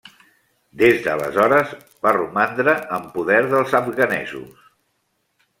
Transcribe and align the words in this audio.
Des 0.81 1.03
d'aleshores 1.07 1.75
va 2.07 2.15
romandre 2.17 2.75
en 2.97 3.07
poder 3.19 3.39
dels 3.53 3.79
afganesos. 3.83 4.69